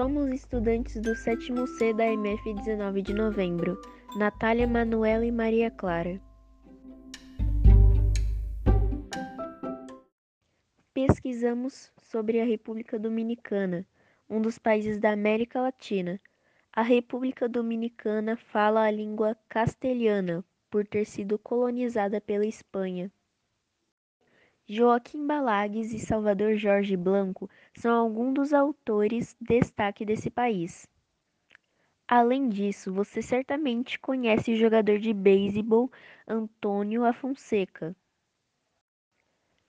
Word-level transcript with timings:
Somos 0.00 0.30
estudantes 0.30 0.98
do 0.98 1.14
sétimo 1.14 1.66
C 1.66 1.92
da 1.92 2.06
MF 2.06 2.54
19 2.54 3.02
de 3.02 3.12
novembro. 3.12 3.78
Natália, 4.16 4.66
Manuela 4.66 5.26
e 5.26 5.30
Maria 5.30 5.70
Clara. 5.70 6.18
Pesquisamos 10.94 11.92
sobre 11.98 12.40
a 12.40 12.46
República 12.46 12.98
Dominicana, 12.98 13.86
um 14.26 14.40
dos 14.40 14.58
países 14.58 14.96
da 14.96 15.12
América 15.12 15.60
Latina. 15.60 16.18
A 16.72 16.80
República 16.80 17.46
Dominicana 17.46 18.38
fala 18.38 18.84
a 18.84 18.90
língua 18.90 19.36
castelhana, 19.50 20.42
por 20.70 20.86
ter 20.86 21.04
sido 21.04 21.38
colonizada 21.38 22.22
pela 22.22 22.46
Espanha. 22.46 23.12
Joaquim 24.72 25.26
Balagues 25.26 25.92
e 25.92 25.98
Salvador 25.98 26.54
Jorge 26.54 26.96
Blanco 26.96 27.50
são 27.74 27.92
alguns 27.92 28.34
dos 28.34 28.52
autores 28.52 29.36
destaque 29.40 30.04
desse 30.04 30.30
país. 30.30 30.86
Além 32.06 32.48
disso, 32.48 32.92
você 32.92 33.20
certamente 33.20 33.98
conhece 33.98 34.52
o 34.52 34.56
jogador 34.56 35.00
de 35.00 35.12
beisebol 35.12 35.90
Antônio 36.24 37.04
Afonseca. 37.04 37.96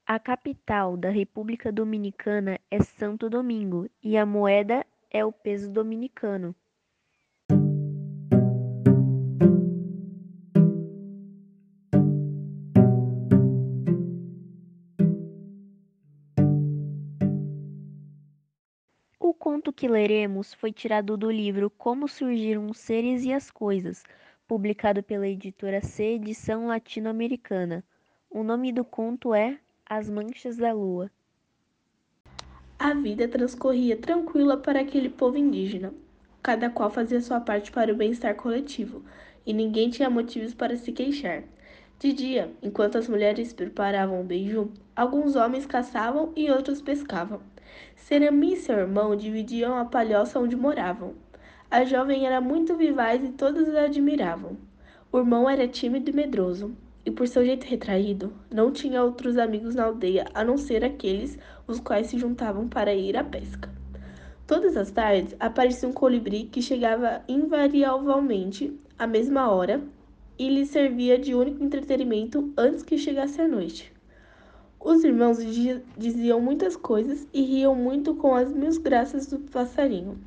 A 0.06 0.20
capital 0.20 0.96
da 0.96 1.10
República 1.10 1.72
Dominicana 1.72 2.60
é 2.70 2.84
Santo 2.84 3.28
Domingo 3.28 3.90
e 4.04 4.16
a 4.16 4.24
moeda 4.24 4.86
é 5.10 5.26
o 5.26 5.32
peso 5.32 5.68
dominicano. 5.72 6.56
Que 19.82 19.88
leremos 19.88 20.54
foi 20.54 20.72
tirado 20.72 21.18
do 21.18 21.32
livro 21.32 21.68
Como 21.68 22.08
Surgiram 22.08 22.68
os 22.68 22.78
Seres 22.78 23.24
e 23.24 23.34
as 23.34 23.50
Coisas, 23.50 24.04
publicado 24.48 25.02
pela 25.02 25.28
editora 25.28 25.82
C 25.82 26.04
Edição 26.04 26.68
Latino-Americana. 26.68 27.84
O 28.30 28.44
nome 28.44 28.72
do 28.72 28.86
conto 28.86 29.34
é 29.34 29.58
As 29.84 30.08
Manchas 30.08 30.56
da 30.56 30.72
Lua. 30.72 31.10
A 32.78 32.94
vida 32.94 33.28
transcorria 33.28 33.98
tranquila 33.98 34.56
para 34.56 34.82
aquele 34.82 35.10
povo 35.10 35.36
indígena. 35.36 35.92
Cada 36.44 36.70
qual 36.70 36.92
fazia 36.92 37.20
sua 37.20 37.40
parte 37.42 37.72
para 37.72 37.92
o 37.92 37.96
bem-estar 37.96 38.36
coletivo, 38.36 39.04
e 39.48 39.52
ninguém 39.52 39.90
tinha 39.90 40.12
motivos 40.12 40.54
para 40.54 40.78
se 40.78 40.92
queixar. 40.92 41.42
De 41.98 42.14
dia, 42.14 42.54
enquanto 42.62 43.00
as 43.00 43.08
mulheres 43.10 43.52
preparavam 43.52 44.22
o 44.22 44.24
beiju, 44.24 44.72
alguns 44.96 45.36
homens 45.36 45.66
caçavam 45.66 46.32
e 46.36 46.52
outros 46.52 46.84
pescavam. 46.84 47.42
Serami 47.96 48.54
e 48.54 48.58
seu 48.58 48.78
irmão 48.78 49.16
dividiam 49.16 49.78
a 49.78 49.86
palhoça 49.86 50.40
onde 50.40 50.56
moravam. 50.56 51.14
A 51.70 51.84
jovem 51.86 52.26
era 52.26 52.42
muito 52.42 52.76
vivaz 52.76 53.24
e 53.24 53.30
todos 53.30 53.74
a 53.74 53.84
admiravam. 53.84 54.58
O 55.12 55.20
irmão 55.20 55.50
era 55.50 55.68
tímido 55.68 56.10
e 56.10 56.14
medroso, 56.14 56.76
e 57.06 57.12
por 57.12 57.28
seu 57.28 57.46
jeito 57.46 57.66
retraído, 57.66 58.34
não 58.50 58.72
tinha 58.72 59.04
outros 59.04 59.38
amigos 59.38 59.76
na 59.76 59.86
aldeia 59.86 60.26
a 60.34 60.44
não 60.44 60.58
ser 60.58 60.84
aqueles 60.84 61.38
os 61.68 61.80
quais 61.80 62.08
se 62.08 62.18
juntavam 62.18 62.68
para 62.68 62.94
ir 62.94 63.18
à 63.18 63.24
pesca. 63.24 63.70
Todas 64.46 64.76
as 64.76 64.92
tardes 64.92 65.36
aparecia 65.40 65.88
um 65.88 65.94
colibri 65.94 66.44
que 66.44 66.62
chegava 66.62 67.22
invariavelmente 67.28 68.78
à 69.00 69.08
mesma 69.08 69.50
hora 69.50 69.82
e 70.38 70.50
lhe 70.50 70.66
servia 70.66 71.18
de 71.18 71.34
único 71.34 71.64
entretenimento 71.64 72.54
antes 72.58 72.84
que 72.84 72.98
chegasse 72.98 73.40
a 73.40 73.48
noite. 73.48 73.94
Os 74.84 75.04
irmãos 75.04 75.38
diziam 75.96 76.42
muitas 76.42 76.76
coisas 76.76 77.28
e 77.32 77.44
riam 77.44 77.76
muito 77.76 78.16
com 78.16 78.34
as 78.34 78.52
mil 78.52 78.82
graças 78.82 79.28
do 79.28 79.38
passarinho. 79.38 80.18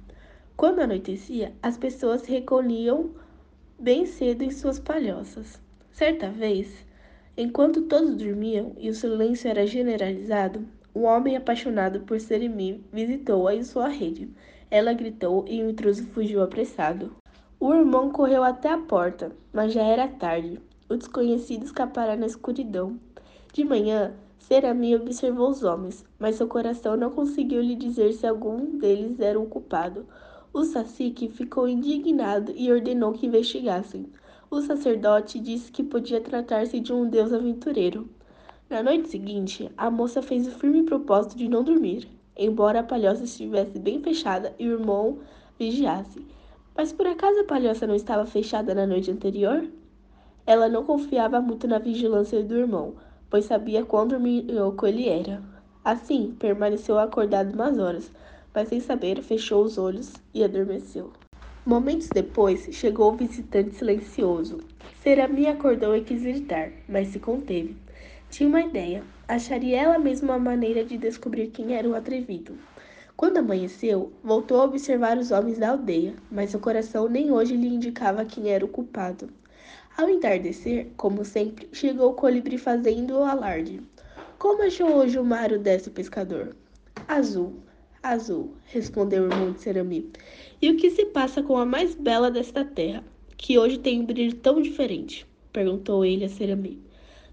Quando 0.57 0.79
anoitecia, 0.79 1.53
as 1.61 1.77
pessoas 1.77 2.23
se 2.23 2.31
recolhiam 2.31 3.11
bem 3.77 4.07
cedo 4.07 4.43
em 4.43 4.53
suas 4.53 4.79
palhoças. 4.79 5.61
Certa 5.91 6.31
vez, 6.31 6.87
enquanto 7.37 7.83
todos 7.83 8.15
dormiam 8.15 8.73
e 8.79 8.89
o 8.89 8.95
silêncio 8.95 9.51
era 9.51 9.67
generalizado, 9.67 10.65
um 10.95 11.03
homem 11.03 11.37
apaixonado 11.37 12.03
por 12.03 12.21
Seremi 12.21 12.85
visitou-a 12.93 13.57
em 13.57 13.65
sua 13.65 13.89
rede. 13.89 14.29
Ela 14.71 14.93
gritou 14.93 15.45
e 15.49 15.65
o 15.65 15.71
intruso 15.71 16.07
fugiu 16.07 16.41
apressado. 16.41 17.13
O 17.59 17.75
irmão 17.75 18.11
correu 18.11 18.45
até 18.45 18.71
a 18.71 18.79
porta, 18.79 19.33
mas 19.53 19.73
já 19.73 19.83
era 19.83 20.07
tarde. 20.07 20.61
O 20.89 20.95
desconhecido 20.95 21.65
escapara 21.65 22.15
na 22.15 22.27
escuridão. 22.27 23.01
De 23.53 23.65
manhã, 23.65 24.15
Serami 24.47 24.95
observou 24.95 25.49
os 25.49 25.63
homens, 25.63 26.05
mas 26.19 26.37
seu 26.37 26.47
coração 26.47 26.99
não 26.99 27.11
conseguiu 27.11 27.63
lhe 27.63 27.75
dizer 27.75 28.13
se 28.13 28.27
algum 28.27 28.77
deles 28.77 29.19
era 29.19 29.41
o 29.41 29.47
culpado. 29.47 30.05
O 30.53 30.65
sacique 30.65 31.31
ficou 31.31 31.67
indignado 31.67 32.53
e 32.55 32.71
ordenou 32.71 33.13
que 33.13 33.27
investigassem. 33.27 34.05
O 34.51 34.61
sacerdote 34.61 35.41
disse 35.41 35.73
que 35.73 35.83
podia 35.83 36.21
tratar-se 36.21 36.79
de 36.79 36.93
um 36.93 37.09
deus 37.09 37.33
aventureiro. 37.33 38.07
Na 38.69 38.83
noite 38.83 39.09
seguinte, 39.09 39.71
a 39.79 39.91
moça 39.91 40.21
fez 40.21 40.47
o 40.47 40.51
firme 40.51 40.83
propósito 40.83 41.39
de 41.39 41.49
não 41.49 41.65
dormir, 41.65 42.07
embora 42.37 42.81
a 42.81 42.85
palhoça 42.85 43.25
estivesse 43.25 43.79
bem 43.79 44.03
fechada 44.03 44.55
e 44.59 44.69
o 44.69 44.73
irmão 44.73 45.21
vigiasse. 45.59 46.21
Mas 46.77 46.93
por 46.93 47.07
acaso 47.07 47.41
a 47.41 47.45
palhoça 47.45 47.87
não 47.87 47.95
estava 47.95 48.27
fechada 48.27 48.75
na 48.75 48.87
noite 48.87 49.11
anterior? 49.11 49.67
Ela 50.47 50.69
não 50.69 50.85
confiava 50.85 51.41
muito 51.41 51.67
na 51.67 51.79
vigilância 51.79 52.43
do 52.45 52.55
irmão, 52.55 52.95
pois 53.31 53.45
sabia 53.45 53.85
quão 53.85 54.07
dorminhoco 54.07 54.87
ele 54.87 55.09
era. 55.09 55.43
Assim, 55.85 56.35
permaneceu 56.39 56.99
acordado 56.99 57.53
umas 57.53 57.79
horas, 57.79 58.11
mas 58.55 58.69
sem 58.69 58.81
saber, 58.81 59.23
fechou 59.23 59.65
os 59.65 59.77
olhos 59.77 60.13
e 60.33 60.43
adormeceu. 60.43 61.13
Momentos 61.67 62.09
depois, 62.09 62.69
chegou 62.73 63.13
o 63.13 63.17
visitante 63.17 63.75
silencioso. 63.75 64.59
Serami 65.03 65.47
acordou 65.47 65.97
e 65.97 66.03
quis 66.03 66.23
gritar, 66.23 66.73
mas 66.89 67.09
se 67.09 67.19
conteve. 67.19 67.77
Tinha 68.31 68.49
uma 68.49 68.61
ideia. 68.61 69.03
Acharia 69.27 69.81
ela 69.81 69.99
mesma 69.99 70.35
uma 70.35 70.39
maneira 70.39 70.85
de 70.85 70.99
descobrir 70.99 71.49
quem 71.49 71.75
era 71.75 71.89
o 71.89 71.95
atrevido. 71.95 72.59
Quando 73.17 73.39
amanheceu, 73.39 74.13
voltou 74.23 74.61
a 74.61 74.65
observar 74.65 75.17
os 75.19 75.31
homens 75.31 75.59
da 75.59 75.71
aldeia, 75.71 76.15
mas 76.31 76.51
seu 76.51 76.61
coração 76.61 77.09
nem 77.09 77.31
hoje 77.31 77.57
lhe 77.57 77.69
indicava 77.69 78.25
quem 78.25 78.51
era 78.51 78.65
o 78.65 78.69
culpado. 78.69 79.29
Ao 79.97 80.09
entardecer, 80.11 80.89
como 80.97 81.25
sempre, 81.25 81.69
chegou 81.73 82.11
o 82.11 82.15
colibri 82.15 82.59
fazendo 82.59 83.15
o 83.15 83.23
alarde. 83.23 83.81
Como 84.41 84.65
achou 84.65 84.93
hoje 84.93 85.21
o 85.21 85.25
mar 85.25 85.53
o 85.53 85.59
deste 85.59 85.89
pescador? 85.89 86.57
Azul, 87.07 87.63
azul, 88.03 88.57
respondeu 88.65 89.23
o 89.23 89.27
irmão 89.27 89.53
de 89.53 89.61
Cerami. 89.61 90.11
E 90.61 90.69
o 90.69 90.77
que 90.77 90.91
se 90.91 91.07
passa 91.07 91.45
com 91.45 91.57
a 91.57 91.65
mais 91.65 91.95
bela 91.95 92.29
desta 92.29 92.65
terra, 92.65 93.05
que 93.37 93.57
hoje 93.57 93.79
tem 93.79 94.01
um 94.01 94.05
brilho 94.05 94.35
tão 94.35 94.61
diferente? 94.61 95.25
perguntou 95.53 96.05
ele 96.05 96.25
a 96.25 96.29
Cerami. 96.29 96.83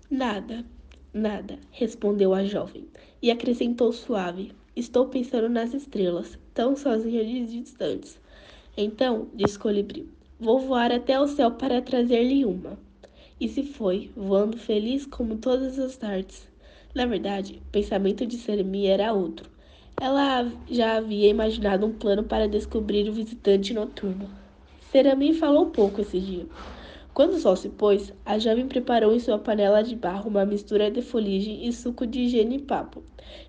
Nada, 0.07 0.63
nada, 1.11 1.57
respondeu 1.71 2.31
a 2.31 2.43
jovem, 2.43 2.85
e 3.23 3.31
acrescentou 3.31 3.91
suave. 3.91 4.51
Estou 4.75 5.07
pensando 5.07 5.49
nas 5.49 5.73
estrelas, 5.73 6.37
tão 6.53 6.75
sozinha 6.75 7.23
e 7.23 7.43
distantes. 7.43 8.19
Então, 8.77 9.29
disse 9.33 9.57
Colibri, 9.57 10.07
Vou 10.43 10.57
voar 10.57 10.91
até 10.91 11.19
o 11.19 11.27
céu 11.27 11.51
para 11.51 11.83
trazer-lhe 11.83 12.43
uma. 12.43 12.75
E 13.39 13.47
se 13.47 13.61
foi, 13.61 14.09
voando 14.17 14.57
feliz 14.57 15.05
como 15.05 15.37
todas 15.37 15.77
as 15.77 15.95
tardes. 15.95 16.47
Na 16.95 17.05
verdade, 17.05 17.61
o 17.63 17.71
pensamento 17.71 18.25
de 18.25 18.37
Seremi 18.37 18.87
era 18.87 19.13
outro. 19.13 19.47
Ela 20.01 20.51
já 20.67 20.97
havia 20.97 21.29
imaginado 21.29 21.85
um 21.85 21.93
plano 21.93 22.23
para 22.23 22.47
descobrir 22.47 23.07
o 23.07 23.13
visitante 23.13 23.71
noturno. 23.71 24.27
Serami 24.91 25.35
falou 25.35 25.67
pouco 25.67 26.01
esse 26.01 26.19
dia. 26.19 26.47
Quando 27.13 27.33
o 27.33 27.39
sol 27.39 27.55
se 27.55 27.69
pôs, 27.69 28.11
a 28.25 28.39
jovem 28.39 28.67
preparou 28.67 29.13
em 29.13 29.19
sua 29.19 29.37
panela 29.37 29.83
de 29.83 29.95
barro 29.95 30.27
uma 30.27 30.43
mistura 30.43 30.89
de 30.89 31.03
foligem 31.03 31.67
e 31.67 31.71
suco 31.71 32.07
de 32.07 32.27
genipapo 32.27 33.03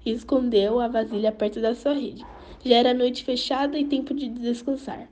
e 0.05 0.11
escondeu 0.11 0.79
a 0.79 0.89
vasilha 0.89 1.33
perto 1.33 1.59
da 1.59 1.75
sua 1.75 1.95
rede. 1.95 2.23
Já 2.63 2.77
era 2.77 2.93
noite 2.93 3.25
fechada 3.25 3.79
e 3.79 3.85
tempo 3.87 4.13
de 4.13 4.29
descansar. 4.29 5.09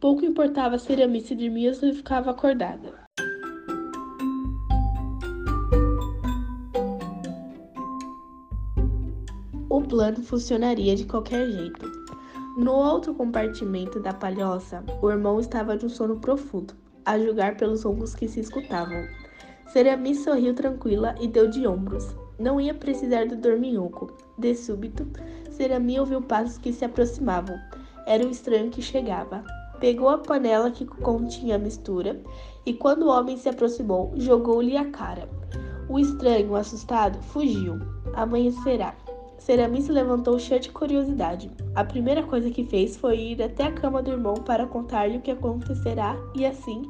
Pouco 0.00 0.24
importava 0.24 0.78
se 0.78 0.90
Aramis 0.94 1.24
se 1.24 1.34
dormia 1.34 1.72
ou 1.72 1.94
ficava 1.94 2.30
acordada. 2.30 2.94
O 9.68 9.82
plano 9.82 10.22
funcionaria 10.22 10.96
de 10.96 11.04
qualquer 11.04 11.46
jeito. 11.50 11.86
No 12.56 12.72
outro 12.72 13.12
compartimento 13.12 14.00
da 14.00 14.14
palhoça, 14.14 14.82
o 15.02 15.10
irmão 15.10 15.38
estava 15.38 15.76
de 15.76 15.84
um 15.84 15.90
sono 15.90 16.18
profundo, 16.18 16.72
a 17.04 17.18
julgar 17.18 17.58
pelos 17.58 17.82
roncos 17.82 18.14
que 18.14 18.26
se 18.26 18.40
escutavam. 18.40 19.06
Seramis 19.66 20.24
sorriu 20.24 20.54
tranquila 20.54 21.14
e 21.20 21.28
deu 21.28 21.46
de 21.50 21.66
ombros. 21.66 22.16
Não 22.38 22.58
ia 22.58 22.72
precisar 22.72 23.26
do 23.26 23.36
dorminhoco. 23.36 24.10
De 24.38 24.54
súbito, 24.54 25.06
Serami 25.50 26.00
ouviu 26.00 26.22
passos 26.22 26.56
que 26.56 26.72
se 26.72 26.86
aproximavam. 26.86 27.58
Era 28.06 28.26
um 28.26 28.30
estranho 28.30 28.70
que 28.70 28.80
chegava. 28.80 29.44
Pegou 29.80 30.10
a 30.10 30.18
panela 30.18 30.70
que 30.70 30.84
continha 30.84 31.56
a 31.56 31.58
mistura 31.58 32.20
e, 32.66 32.74
quando 32.74 33.04
o 33.04 33.08
homem 33.08 33.36
se 33.38 33.48
aproximou, 33.48 34.12
jogou-lhe 34.16 34.76
a 34.76 34.90
cara. 34.90 35.28
O 35.88 35.98
estranho, 35.98 36.54
assustado, 36.54 37.18
fugiu. 37.22 37.80
Amanhecerá. 38.14 38.94
Serami 39.38 39.80
se 39.80 39.90
levantou 39.90 40.38
cheia 40.38 40.60
de 40.60 40.70
curiosidade. 40.70 41.50
A 41.74 41.82
primeira 41.82 42.22
coisa 42.22 42.50
que 42.50 42.62
fez 42.62 42.96
foi 42.96 43.18
ir 43.18 43.42
até 43.42 43.64
a 43.64 43.72
cama 43.72 44.02
do 44.02 44.10
irmão 44.10 44.34
para 44.34 44.66
contar-lhe 44.66 45.16
o 45.16 45.20
que 45.22 45.30
acontecerá 45.30 46.14
e 46.34 46.44
assim, 46.44 46.82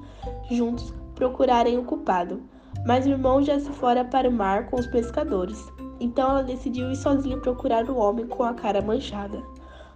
juntos, 0.50 0.92
procurarem 1.14 1.78
o 1.78 1.84
culpado. 1.84 2.42
Mas 2.84 3.06
o 3.06 3.10
irmão 3.10 3.40
já 3.40 3.58
se 3.60 3.70
fora 3.70 4.04
para 4.04 4.28
o 4.28 4.32
mar 4.32 4.68
com 4.68 4.80
os 4.80 4.86
pescadores. 4.86 5.64
Então 6.00 6.28
ela 6.28 6.42
decidiu 6.42 6.90
ir 6.90 6.96
sozinha 6.96 7.38
procurar 7.38 7.88
o 7.88 7.96
homem 7.96 8.26
com 8.26 8.42
a 8.42 8.52
cara 8.52 8.82
manchada. 8.82 9.40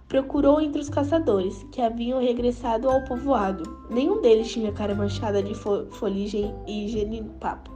Procurou 0.07 0.61
entre 0.61 0.79
os 0.79 0.89
caçadores, 0.89 1.65
que 1.71 1.81
haviam 1.81 2.19
regressado 2.19 2.87
ao 2.89 3.03
povoado. 3.05 3.85
Nenhum 3.89 4.21
deles 4.21 4.51
tinha 4.51 4.71
cara 4.71 4.93
manchada 4.93 5.41
de 5.41 5.55
fo 5.55 5.87
foligem 5.91 6.53
e 6.67 6.87
genipapo. 6.87 7.71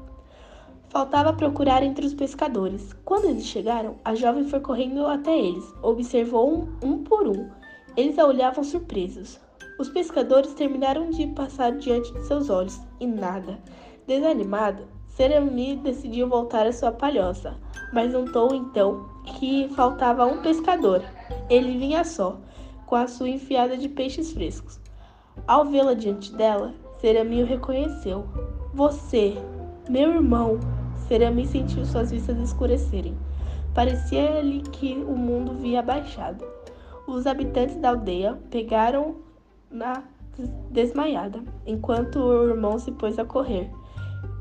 Faltava 0.89 1.33
procurar 1.33 1.83
entre 1.83 2.05
os 2.05 2.13
pescadores. 2.13 2.93
Quando 3.03 3.25
eles 3.25 3.45
chegaram, 3.45 3.95
a 4.05 4.13
jovem 4.13 4.43
foi 4.43 4.59
correndo 4.59 5.05
até 5.05 5.37
eles. 5.37 5.73
Observou 5.81 6.51
um, 6.51 6.69
um 6.83 7.03
por 7.03 7.27
um. 7.27 7.49
Eles 7.97 8.17
a 8.19 8.25
olhavam 8.25 8.63
surpresos. 8.63 9.39
Os 9.79 9.89
pescadores 9.89 10.53
terminaram 10.53 11.09
de 11.09 11.27
passar 11.27 11.71
diante 11.73 12.13
de 12.13 12.25
seus 12.25 12.49
olhos 12.49 12.79
e 12.99 13.07
nada. 13.07 13.59
Desanimado, 14.05 14.83
Serami 15.07 15.75
decidiu 15.77 16.27
voltar 16.27 16.65
à 16.65 16.71
sua 16.71 16.91
palhoça, 16.91 17.55
mas 17.93 18.13
notou 18.13 18.53
então 18.53 19.09
que 19.25 19.67
faltava 19.75 20.25
um 20.25 20.41
pescador. 20.41 21.03
Ele 21.49 21.77
vinha 21.77 22.03
só, 22.03 22.37
com 22.85 22.95
a 22.95 23.07
sua 23.07 23.29
enfiada 23.29 23.77
de 23.77 23.89
peixes 23.89 24.33
frescos. 24.33 24.79
Ao 25.47 25.65
vê-la 25.65 25.93
diante 25.93 26.33
dela, 26.33 26.73
Serami 26.99 27.43
o 27.43 27.45
reconheceu. 27.45 28.25
Você, 28.73 29.35
meu 29.89 30.11
irmão, 30.13 30.59
Serami 31.07 31.47
sentiu 31.47 31.85
suas 31.85 32.11
vistas 32.11 32.37
escurecerem. 32.37 33.17
Parecia-lhe 33.73 34.61
que 34.61 34.93
o 34.93 35.15
mundo 35.15 35.53
via 35.53 35.79
abaixado. 35.79 36.45
Os 37.07 37.25
habitantes 37.25 37.77
da 37.77 37.89
aldeia 37.89 38.37
pegaram-na 38.51 40.03
desmaiada, 40.69 41.41
enquanto 41.65 42.19
o 42.19 42.49
irmão 42.49 42.77
se 42.77 42.91
pôs 42.91 43.17
a 43.17 43.25
correr. 43.25 43.71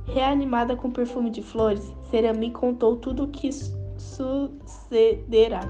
Reanimada 0.06 0.76
com 0.76 0.90
perfume 0.90 1.31
de 1.31 1.43
flores, 1.43 1.94
Serami 2.11 2.50
contou 2.50 2.96
tudo 2.96 3.25
o 3.25 3.28
que 3.28 3.50
sucederá. 3.96 5.61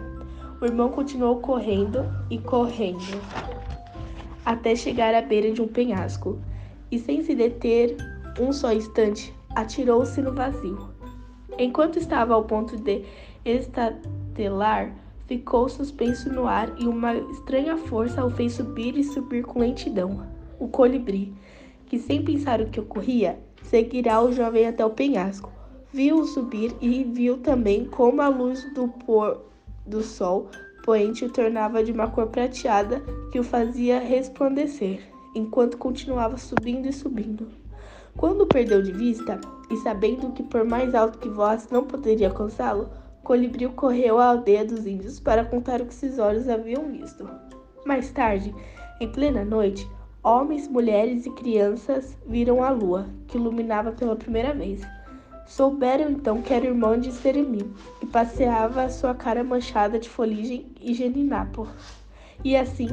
O 0.60 0.64
irmão 0.64 0.88
continuou 0.88 1.36
correndo 1.36 2.04
e 2.28 2.36
correndo 2.36 2.98
até 4.44 4.74
chegar 4.74 5.14
à 5.14 5.22
beira 5.22 5.52
de 5.52 5.62
um 5.62 5.68
penhasco 5.68 6.38
e, 6.90 6.98
sem 6.98 7.22
se 7.22 7.34
deter 7.34 7.96
um 8.40 8.52
só 8.52 8.72
instante, 8.72 9.32
atirou-se 9.54 10.20
no 10.20 10.32
vazio. 10.32 10.88
Enquanto 11.58 11.98
estava 11.98 12.34
ao 12.34 12.44
ponto 12.44 12.76
de 12.76 13.04
estatelar, 13.44 14.94
ficou 15.26 15.68
suspenso 15.68 16.32
no 16.32 16.48
ar 16.48 16.72
e 16.78 16.88
uma 16.88 17.14
estranha 17.14 17.76
força 17.76 18.24
o 18.24 18.30
fez 18.30 18.54
subir 18.54 18.96
e 18.96 19.04
subir 19.04 19.44
com 19.44 19.60
lentidão. 19.60 20.26
O 20.58 20.66
colibri, 20.66 21.32
que 21.86 21.98
sem 21.98 22.24
pensar 22.24 22.60
o 22.60 22.66
que 22.66 22.80
ocorria, 22.80 23.38
seguirá 23.62 24.20
o 24.22 24.32
jovem 24.32 24.66
até 24.66 24.84
o 24.84 24.90
penhasco. 24.90 25.52
Viu-o 25.92 26.24
subir 26.24 26.74
e 26.80 27.04
viu 27.04 27.38
também 27.38 27.84
como 27.84 28.22
a 28.22 28.28
luz 28.28 28.64
do 28.74 28.88
pôr 28.88 29.40
do 29.88 30.02
sol 30.02 30.48
poente 30.84 31.24
o 31.24 31.30
tornava 31.30 31.84
de 31.84 31.92
uma 31.92 32.08
cor 32.08 32.28
prateada 32.28 33.02
que 33.30 33.38
o 33.38 33.44
fazia 33.44 34.00
resplandecer, 34.00 35.00
enquanto 35.34 35.76
continuava 35.76 36.38
subindo 36.38 36.86
e 36.86 36.92
subindo. 36.92 37.46
Quando 38.16 38.42
o 38.42 38.46
perdeu 38.46 38.82
de 38.82 38.92
vista, 38.92 39.38
e 39.70 39.76
sabendo 39.76 40.32
que 40.32 40.42
por 40.42 40.64
mais 40.64 40.94
alto 40.94 41.18
que 41.18 41.28
voasse 41.28 41.70
não 41.70 41.84
poderia 41.84 42.28
alcançá-lo, 42.28 42.88
Colibriu 43.22 43.72
correu 43.72 44.18
à 44.18 44.28
aldeia 44.30 44.64
dos 44.64 44.86
índios 44.86 45.20
para 45.20 45.44
contar 45.44 45.82
o 45.82 45.86
que 45.86 45.92
seus 45.92 46.18
olhos 46.18 46.48
haviam 46.48 46.90
visto. 46.90 47.28
Mais 47.84 48.10
tarde, 48.10 48.54
em 48.98 49.12
plena 49.12 49.44
noite, 49.44 49.86
homens, 50.22 50.66
mulheres 50.66 51.26
e 51.26 51.30
crianças 51.32 52.16
viram 52.26 52.64
a 52.64 52.70
lua, 52.70 53.06
que 53.26 53.36
iluminava 53.36 53.92
pela 53.92 54.16
primeira 54.16 54.54
vez. 54.54 54.80
Souberam 55.48 56.10
então 56.10 56.42
que 56.42 56.52
era 56.52 56.66
irmão 56.66 57.00
de 57.00 57.10
Seremi 57.10 57.72
e 58.02 58.06
passeava 58.06 58.88
sua 58.90 59.14
cara 59.14 59.42
manchada 59.42 59.98
de 59.98 60.08
foligem 60.08 60.70
e 60.78 60.92
geninapo. 60.92 61.66
E 62.44 62.54
assim, 62.54 62.88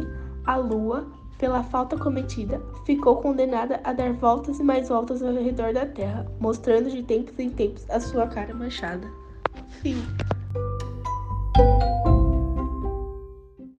a 0.45 0.55
lua, 0.55 1.05
pela 1.37 1.61
falta 1.63 1.97
cometida, 1.97 2.61
ficou 2.85 3.17
condenada 3.17 3.81
a 3.83 3.91
dar 3.91 4.13
voltas 4.13 4.57
e 4.57 4.63
mais 4.63 4.87
voltas 4.87 5.21
ao 5.21 5.33
redor 5.33 5.73
da 5.73 5.85
terra, 5.85 6.25
mostrando 6.39 6.89
de 6.89 7.03
tempos 7.03 7.37
em 7.37 7.49
tempos 7.49 7.87
a 7.89 7.99
sua 7.99 8.25
cara 8.25 8.53
manchada. 8.53 9.05
Fim. 9.81 10.01